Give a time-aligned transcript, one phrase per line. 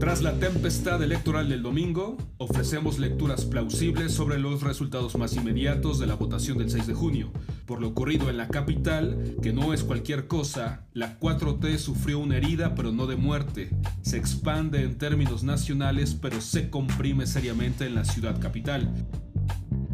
[0.00, 6.06] Tras la tempestad electoral del domingo, ofrecemos lecturas plausibles sobre los resultados más inmediatos de
[6.06, 7.32] la votación del 6 de junio.
[7.64, 12.36] Por lo ocurrido en la capital, que no es cualquier cosa, la 4T sufrió una
[12.36, 13.70] herida pero no de muerte.
[14.02, 18.92] Se expande en términos nacionales pero se comprime seriamente en la ciudad capital.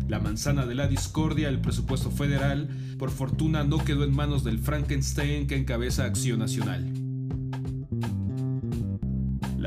[0.09, 4.59] La manzana de la discordia, el presupuesto federal, por fortuna no quedó en manos del
[4.59, 7.00] Frankenstein que encabeza Acción Nacional.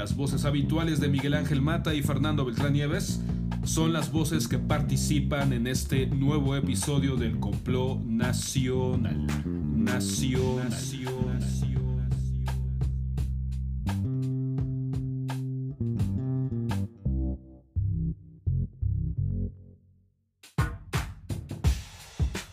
[0.03, 3.21] Las voces habituales de Miguel Ángel Mata y Fernando Beltrán Nieves
[3.63, 9.25] son las voces que participan en este nuevo episodio del complot nacional.
[9.45, 10.73] Nacional.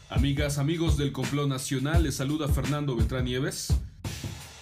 [0.08, 3.74] Amigas, amigos del complot nacional, les saluda Fernando Beltrán Nieves.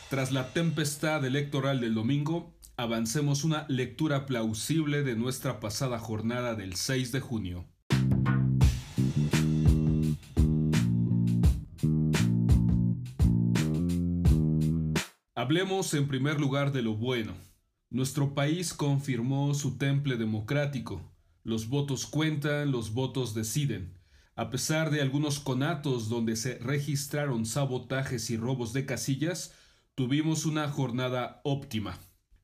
[0.08, 6.76] Tras la tempestad electoral del domingo, avancemos una lectura plausible de nuestra pasada jornada del
[6.76, 7.66] 6 de junio.
[15.34, 17.34] Hablemos en primer lugar de lo bueno.
[17.90, 21.02] Nuestro país confirmó su temple democrático.
[21.42, 23.98] Los votos cuentan, los votos deciden.
[24.36, 29.52] A pesar de algunos conatos donde se registraron sabotajes y robos de casillas,
[29.96, 31.98] tuvimos una jornada óptima.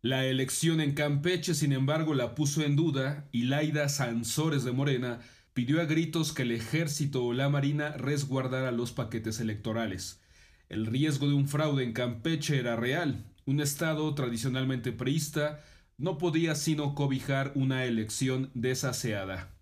[0.05, 5.21] La elección en Campeche, sin embargo, la puso en duda y Laida Sansores de Morena
[5.55, 10.21] pidió a gritos que el ejército o la marina resguardara los paquetes electorales.
[10.69, 13.25] El riesgo de un fraude en Campeche era real.
[13.47, 15.65] Un estado tradicionalmente priista
[15.97, 19.55] no podía sino cobijar una elección desaseada.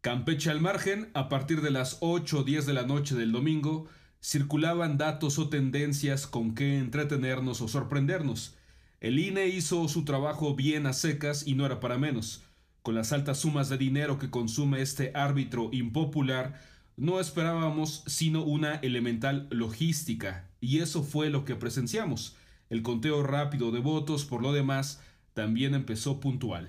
[0.00, 3.88] Campeche al margen, a partir de las 8 o 10 de la noche del domingo,
[4.22, 8.57] circulaban datos o tendencias con que entretenernos o sorprendernos.
[9.00, 12.42] El INE hizo su trabajo bien a secas y no era para menos.
[12.82, 16.60] Con las altas sumas de dinero que consume este árbitro impopular,
[16.96, 22.34] no esperábamos sino una elemental logística, y eso fue lo que presenciamos.
[22.70, 25.00] El conteo rápido de votos, por lo demás,
[25.32, 26.68] también empezó puntual.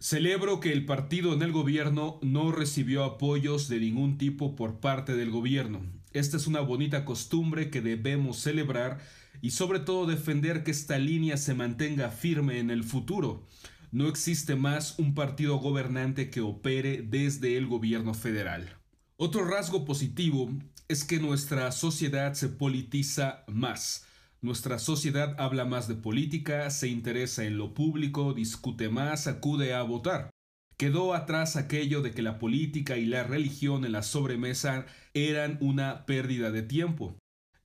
[0.00, 5.14] Celebro que el partido en el gobierno no recibió apoyos de ningún tipo por parte
[5.14, 5.82] del gobierno.
[6.14, 8.98] Esta es una bonita costumbre que debemos celebrar
[9.42, 13.46] y sobre todo defender que esta línea se mantenga firme en el futuro.
[13.92, 18.76] No existe más un partido gobernante que opere desde el gobierno federal.
[19.16, 20.50] Otro rasgo positivo
[20.88, 24.06] es que nuestra sociedad se politiza más.
[24.42, 29.82] Nuestra sociedad habla más de política, se interesa en lo público, discute más, acude a
[29.82, 30.30] votar.
[30.76, 36.04] Quedó atrás aquello de que la política y la religión en la sobremesa eran una
[36.04, 37.16] pérdida de tiempo.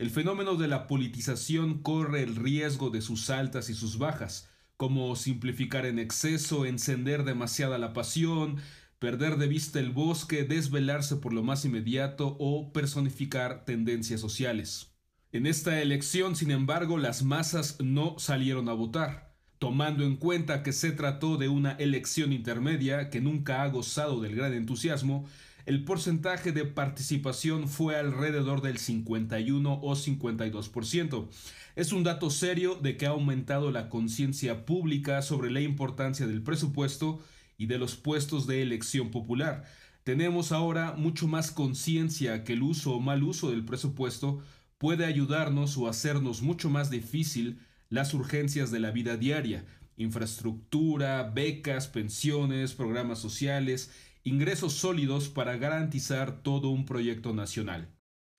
[0.01, 5.15] El fenómeno de la politización corre el riesgo de sus altas y sus bajas, como
[5.15, 8.57] simplificar en exceso, encender demasiada la pasión,
[8.97, 14.91] perder de vista el bosque, desvelarse por lo más inmediato o personificar tendencias sociales.
[15.33, 20.73] En esta elección, sin embargo, las masas no salieron a votar, tomando en cuenta que
[20.73, 25.27] se trató de una elección intermedia que nunca ha gozado del gran entusiasmo,
[25.65, 31.27] el porcentaje de participación fue alrededor del 51 o 52%.
[31.75, 36.41] Es un dato serio de que ha aumentado la conciencia pública sobre la importancia del
[36.41, 37.19] presupuesto
[37.57, 39.63] y de los puestos de elección popular.
[40.03, 44.41] Tenemos ahora mucho más conciencia que el uso o mal uso del presupuesto
[44.79, 49.63] puede ayudarnos o hacernos mucho más difícil las urgencias de la vida diaria,
[49.95, 53.91] infraestructura, becas, pensiones, programas sociales,
[54.23, 57.89] ingresos sólidos para garantizar todo un proyecto nacional.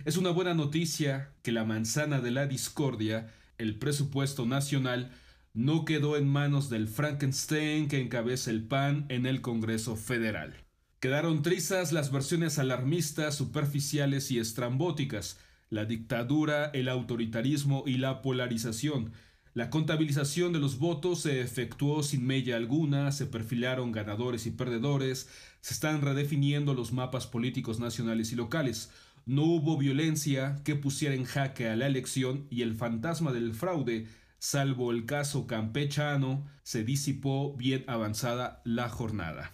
[0.04, 5.12] Es una buena noticia que la manzana de la discordia, el presupuesto nacional,
[5.54, 10.54] no quedó en manos del Frankenstein que encabeza el PAN en el Congreso Federal.
[10.98, 15.38] Quedaron trizas las versiones alarmistas, superficiales y estrambóticas,
[15.69, 19.12] la dictadura, el autoritarismo y la polarización,
[19.54, 25.28] la contabilización de los votos se efectuó sin mella alguna, se perfilaron ganadores y perdedores,
[25.60, 28.91] se están redefiniendo los mapas políticos nacionales y locales.
[29.27, 34.07] No hubo violencia que pusiera en jaque a la elección y el fantasma del fraude,
[34.39, 39.53] salvo el caso campechano, se disipó bien avanzada la jornada.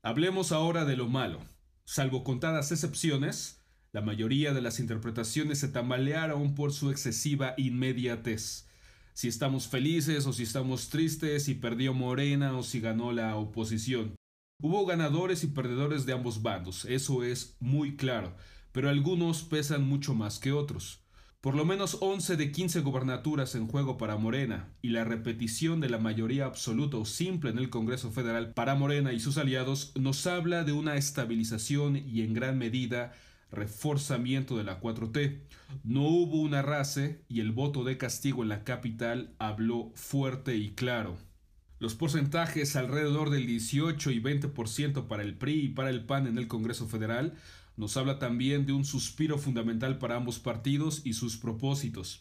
[0.00, 1.40] Hablemos ahora de lo malo.
[1.86, 8.66] Salvo contadas excepciones, la mayoría de las interpretaciones se tambalearon por su excesiva inmediatez.
[9.12, 14.16] Si estamos felices o si estamos tristes, si perdió Morena o si ganó la oposición.
[14.62, 18.34] Hubo ganadores y perdedores de ambos bandos, eso es muy claro,
[18.72, 21.03] pero algunos pesan mucho más que otros.
[21.44, 25.90] Por lo menos 11 de 15 gobernaturas en juego para Morena y la repetición de
[25.90, 30.26] la mayoría absoluta o simple en el Congreso Federal para Morena y sus aliados nos
[30.26, 33.12] habla de una estabilización y en gran medida
[33.52, 35.40] reforzamiento de la 4T.
[35.82, 40.70] No hubo una race y el voto de castigo en la capital habló fuerte y
[40.70, 41.18] claro.
[41.78, 46.38] Los porcentajes alrededor del 18 y 20% para el PRI y para el PAN en
[46.38, 47.34] el Congreso Federal
[47.76, 52.20] nos habla también de un suspiro fundamental para ambos partidos y sus propósitos.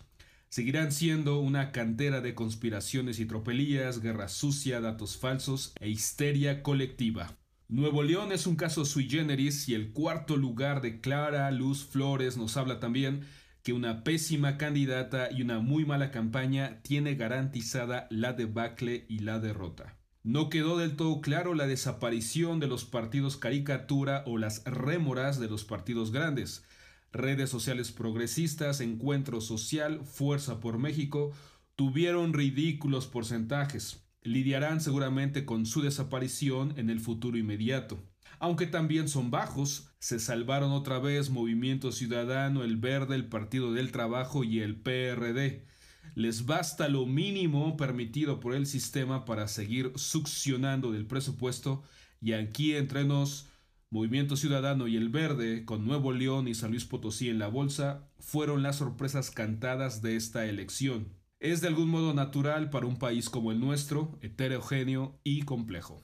[0.49, 7.35] Seguirán siendo una cantera de conspiraciones y tropelías, guerra sucia, datos falsos e histeria colectiva.
[7.69, 12.37] Nuevo León es un caso sui generis y el cuarto lugar de Clara Luz Flores
[12.37, 13.25] nos habla también
[13.63, 19.39] que una pésima candidata y una muy mala campaña tiene garantizada la debacle y la
[19.39, 19.97] derrota.
[20.25, 25.49] No quedó del todo claro la desaparición de los partidos caricatura o las rémoras de
[25.49, 26.63] los partidos grandes.
[27.11, 31.33] Redes sociales progresistas, Encuentro Social, Fuerza por México
[31.75, 34.07] tuvieron ridículos porcentajes.
[34.21, 38.01] Lidiarán seguramente con su desaparición en el futuro inmediato.
[38.39, 43.91] Aunque también son bajos, se salvaron otra vez Movimiento Ciudadano, el Verde, el Partido del
[43.91, 45.65] Trabajo y el PRD
[46.15, 51.83] les basta lo mínimo permitido por el sistema para seguir succionando del presupuesto
[52.21, 53.47] y aquí entre nos,
[53.89, 58.09] Movimiento Ciudadano y El Verde, con Nuevo León y San Luis Potosí en la bolsa,
[58.17, 61.13] fueron las sorpresas cantadas de esta elección.
[61.39, 66.01] Es de algún modo natural para un país como el nuestro, heterogéneo y complejo.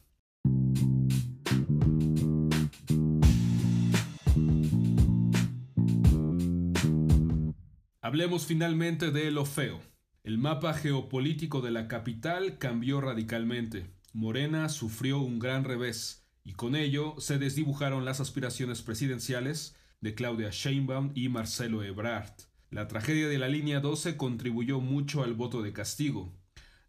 [8.10, 9.80] Hablemos finalmente de lo feo.
[10.24, 13.86] El mapa geopolítico de la capital cambió radicalmente.
[14.14, 20.50] Morena sufrió un gran revés y con ello se desdibujaron las aspiraciones presidenciales de Claudia
[20.52, 22.32] Sheinbaum y Marcelo Ebrard.
[22.72, 26.34] La tragedia de la línea 12 contribuyó mucho al voto de castigo.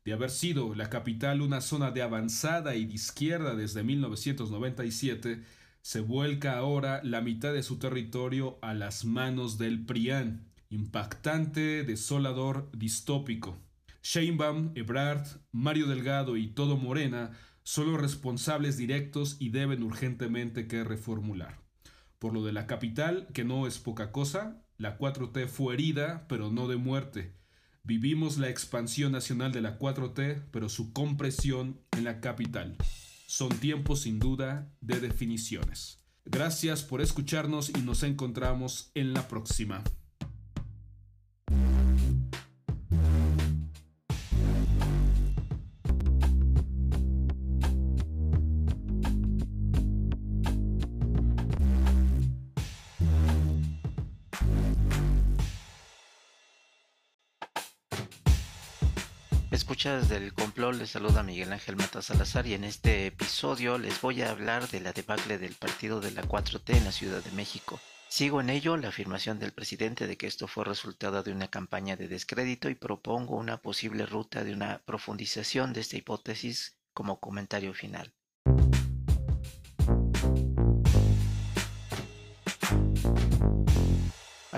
[0.06, 5.43] De haber sido la capital una zona de avanzada y de izquierda desde 1997,
[5.82, 12.70] se vuelca ahora la mitad de su territorio a las manos del PRIAN impactante, desolador,
[12.72, 13.58] distópico.
[14.02, 17.32] Sheinbaum, Ebrard, Mario Delgado y todo Morena
[17.62, 21.61] son los responsables directos y deben urgentemente que reformular.
[22.19, 26.50] Por lo de la capital, que no es poca cosa, la 4T fue herida, pero
[26.50, 27.34] no de muerte.
[27.82, 32.76] Vivimos la expansión nacional de la 4T, pero su compresión en la capital.
[33.26, 36.02] Son tiempos sin duda de definiciones.
[36.25, 39.82] Gracias por escucharnos y nos encontramos en la próxima.
[59.60, 64.22] Escuchas del complot, les saluda Miguel Ángel Mata Salazar y en este episodio les voy
[64.22, 67.78] a hablar de la debacle del partido de la 4T en la Ciudad de México.
[68.08, 71.94] Sigo en ello la afirmación del presidente de que esto fue resultado de una campaña
[71.94, 77.74] de descrédito y propongo una posible ruta de una profundización de esta hipótesis como comentario
[77.74, 78.14] final.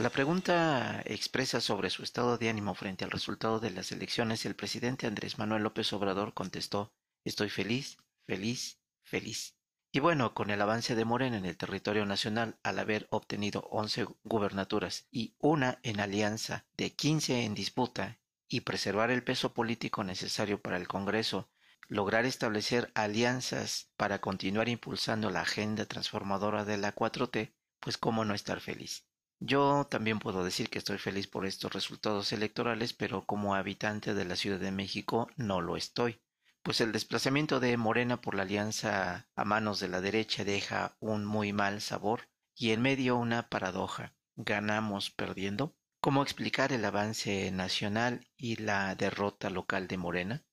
[0.03, 4.57] La pregunta expresa sobre su estado de ánimo frente al resultado de las elecciones, el
[4.57, 6.93] presidente Andrés Manuel López Obrador contestó,
[7.23, 9.55] estoy feliz, feliz, feliz.
[9.93, 14.09] Y bueno, con el avance de Morena en el territorio nacional al haber obtenido 11
[14.25, 18.19] gubernaturas y una en alianza de 15 en disputa
[18.49, 21.49] y preservar el peso político necesario para el Congreso,
[21.87, 28.35] lograr establecer alianzas para continuar impulsando la agenda transformadora de la 4T, pues cómo no
[28.35, 29.07] estar feliz.
[29.45, 34.25] Yo también puedo decir que estoy feliz por estos resultados electorales, pero como habitante de
[34.25, 36.21] la Ciudad de México no lo estoy
[36.63, 41.25] pues el desplazamiento de Morena por la alianza a manos de la derecha deja un
[41.25, 44.15] muy mal sabor y en medio una paradoja.
[44.37, 45.75] ¿Ganamos perdiendo?
[46.01, 50.45] ¿Cómo explicar el avance nacional y la derrota local de Morena?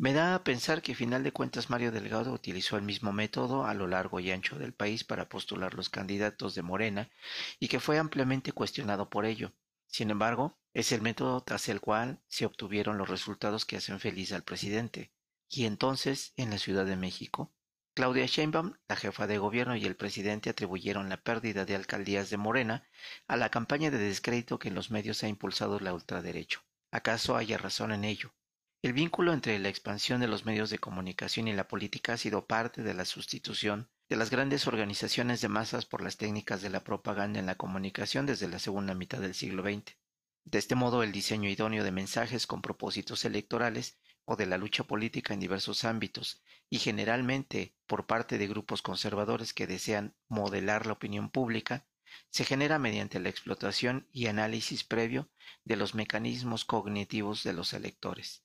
[0.00, 3.66] Me da a pensar que, a final de cuentas, Mario Delgado utilizó el mismo método
[3.66, 7.10] a lo largo y ancho del país para postular los candidatos de Morena
[7.58, 9.52] y que fue ampliamente cuestionado por ello.
[9.88, 14.32] Sin embargo, es el método tras el cual se obtuvieron los resultados que hacen feliz
[14.32, 15.10] al presidente.
[15.48, 17.52] Y entonces, en la Ciudad de México,
[17.92, 22.36] Claudia Sheinbaum, la jefa de gobierno y el presidente atribuyeron la pérdida de alcaldías de
[22.36, 22.86] Morena
[23.26, 26.62] a la campaña de descrédito que en los medios ha impulsado la ultraderecha.
[26.92, 28.32] ¿Acaso haya razón en ello?
[28.80, 32.46] El vínculo entre la expansión de los medios de comunicación y la política ha sido
[32.46, 36.84] parte de la sustitución de las grandes organizaciones de masas por las técnicas de la
[36.84, 39.96] propaganda en la comunicación desde la segunda mitad del siglo XX.
[40.44, 44.84] De este modo, el diseño idóneo de mensajes con propósitos electorales o de la lucha
[44.84, 50.92] política en diversos ámbitos, y generalmente por parte de grupos conservadores que desean modelar la
[50.92, 51.84] opinión pública,
[52.30, 55.28] se genera mediante la explotación y análisis previo
[55.64, 58.44] de los mecanismos cognitivos de los electores.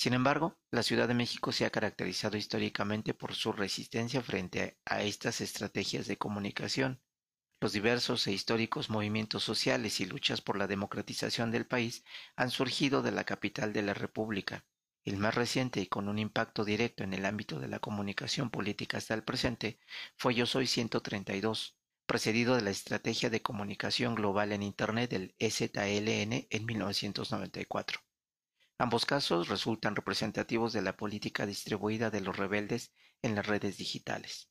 [0.00, 5.02] Sin embargo, la Ciudad de México se ha caracterizado históricamente por su resistencia frente a
[5.02, 7.02] estas estrategias de comunicación.
[7.60, 12.02] Los diversos e históricos movimientos sociales y luchas por la democratización del país
[12.34, 14.64] han surgido de la capital de la República.
[15.04, 18.96] El más reciente y con un impacto directo en el ámbito de la comunicación política
[18.96, 19.80] hasta el presente
[20.16, 21.76] fue Yo Soy 132,
[22.06, 28.00] precedido de la Estrategia de Comunicación Global en Internet del EZLN en 1994.
[28.80, 34.48] Ambos casos resultan representativos de la política distribuida de los rebeldes en las redes digitales.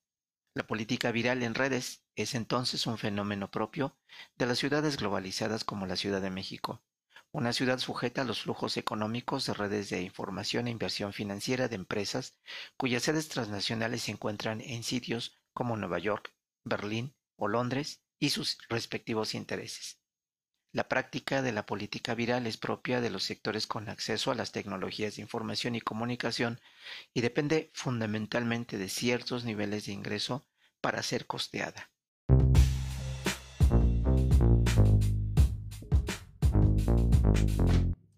[0.53, 3.97] La política viral en redes es entonces un fenómeno propio
[4.37, 6.83] de las ciudades globalizadas como la Ciudad de México,
[7.31, 11.77] una ciudad sujeta a los flujos económicos de redes de información e inversión financiera de
[11.77, 12.37] empresas
[12.77, 18.59] cuyas sedes transnacionales se encuentran en sitios como Nueva York, Berlín o Londres y sus
[18.69, 19.99] respectivos intereses.
[20.71, 24.51] La práctica de la política viral es propia de los sectores con acceso a las
[24.51, 26.61] tecnologías de información y comunicación
[27.11, 30.47] y depende fundamentalmente de ciertos niveles de ingreso
[30.79, 31.89] para ser costeada.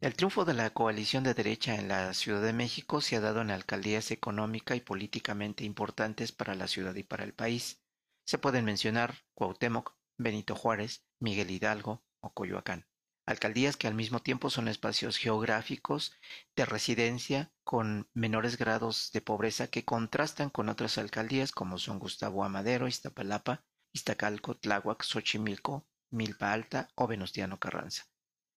[0.01, 3.39] El triunfo de la coalición de derecha en la Ciudad de México se ha dado
[3.39, 7.81] en alcaldías económica y políticamente importantes para la ciudad y para el país.
[8.25, 12.87] Se pueden mencionar Cuauhtémoc, Benito Juárez, Miguel Hidalgo, o Coyoacán.
[13.25, 16.13] Alcaldías que al mismo tiempo son espacios geográficos
[16.55, 22.43] de residencia con menores grados de pobreza que contrastan con otras alcaldías como son Gustavo
[22.43, 23.63] Amadero, Iztapalapa,
[23.93, 28.05] Iztacalco, Tláhuac, Xochimilco, Milpa Alta o Venustiano Carranza.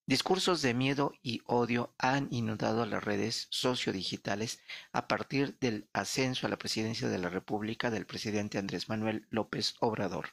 [0.06, 4.60] Discursos de miedo y odio han inundado las redes sociodigitales
[4.92, 9.76] a partir del ascenso a la presidencia de la República del presidente Andrés Manuel López
[9.80, 10.30] Obrador.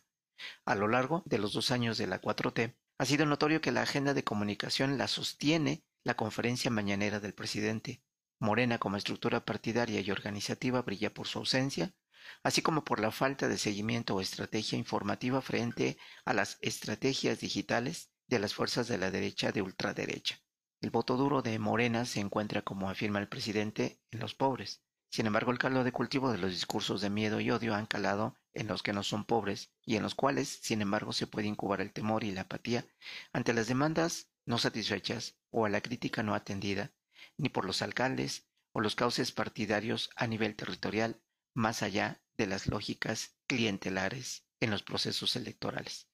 [0.66, 3.82] A lo largo de los dos años de la 4T, ha sido notorio que la
[3.82, 8.04] agenda de comunicación la sostiene la conferencia mañanera del presidente.
[8.38, 11.96] Morena como estructura partidaria y organizativa brilla por su ausencia,
[12.44, 18.12] así como por la falta de seguimiento o estrategia informativa frente a las estrategias digitales
[18.28, 20.38] de las fuerzas de la derecha de ultraderecha.
[20.80, 24.84] El voto duro de Morena se encuentra, como afirma el presidente, en los pobres.
[25.10, 28.36] Sin embargo, el caldo de cultivo de los discursos de miedo y odio han calado
[28.54, 31.82] en los que no son pobres y en los cuales, sin embargo, se puede incubar
[31.82, 32.86] el temor y la apatía
[33.34, 36.92] ante las demandas no satisfechas o a la crítica no atendida,
[37.38, 41.22] ni por los alcaldes o los cauces partidarios a nivel territorial,
[41.54, 46.08] más allá de las lógicas clientelares en los procesos electorales.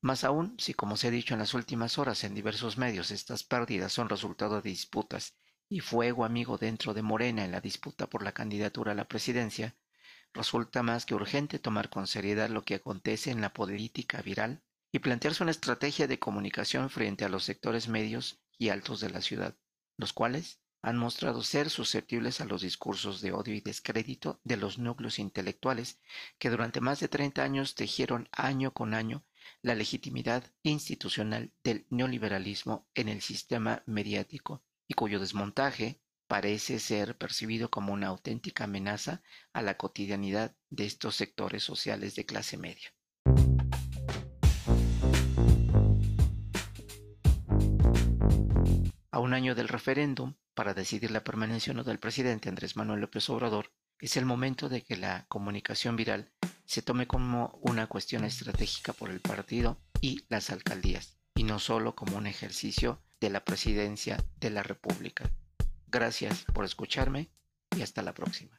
[0.00, 3.42] Más aún, si como se ha dicho en las últimas horas en diversos medios, estas
[3.42, 5.34] pérdidas son resultado de disputas
[5.68, 9.74] y fuego amigo dentro de Morena en la disputa por la candidatura a la presidencia,
[10.34, 14.62] resulta más que urgente tomar con seriedad lo que acontece en la política viral
[14.92, 19.22] y plantearse una estrategia de comunicación frente a los sectores medios y altos de la
[19.22, 19.56] ciudad,
[19.96, 24.78] los cuales han mostrado ser susceptibles a los discursos de odio y descrédito de los
[24.78, 25.98] núcleos intelectuales
[26.38, 29.24] que durante más de 30 años tejieron año con año
[29.62, 37.70] la legitimidad institucional del neoliberalismo en el sistema mediático y cuyo desmontaje parece ser percibido
[37.70, 42.94] como una auténtica amenaza a la cotidianidad de estos sectores sociales de clase media.
[49.10, 53.00] A un año del referéndum, para decidir la permanencia o no del presidente Andrés Manuel
[53.00, 56.32] López Obrador, es el momento de que la comunicación viral
[56.64, 61.94] se tome como una cuestión estratégica por el partido y las alcaldías, y no solo
[61.94, 65.30] como un ejercicio de la presidencia de la República.
[65.94, 67.30] Gracias por escucharme
[67.78, 68.50] y hasta la próxima.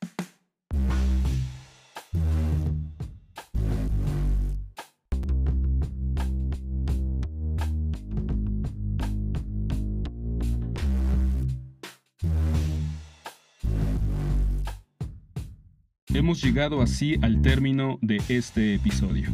[16.14, 19.30] Hemos llegado así al término de este episodio.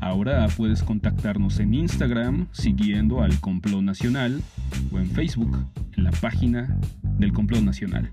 [0.00, 4.40] Ahora puedes contactarnos en Instagram siguiendo al Complot Nacional
[4.90, 5.54] o en Facebook
[5.98, 6.80] en la página
[7.18, 8.12] del Complot Nacional.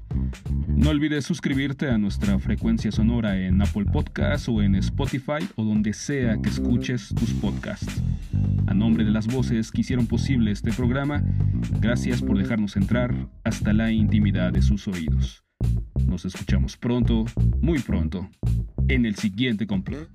[0.67, 5.93] No olvides suscribirte a nuestra frecuencia sonora en Apple Podcasts o en Spotify o donde
[5.93, 8.01] sea que escuches tus podcasts.
[8.67, 11.23] A nombre de las voces que hicieron posible este programa,
[11.79, 13.13] gracias por dejarnos entrar
[13.43, 15.43] hasta la intimidad de sus oídos.
[16.07, 17.25] Nos escuchamos pronto,
[17.61, 18.29] muy pronto.
[18.87, 20.09] en el siguiente complot.